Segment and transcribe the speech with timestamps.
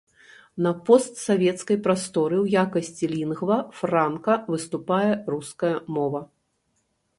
[0.67, 6.27] На постсавецкай прасторы ў якасці лінгва франка выступае руская мова.